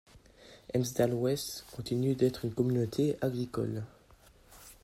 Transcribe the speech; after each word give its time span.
Elmsdale 0.73 1.13
West 1.13 1.63
continue 1.75 2.15
d'être 2.15 2.45
une 2.45 2.55
communauté 2.55 3.17
agricole. 3.21 3.83